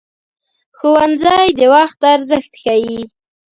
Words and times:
ښوونځی 0.77 1.45
د 1.59 1.59
وخت 1.73 1.99
ارزښت 2.13 2.53
ښيي 2.61 2.99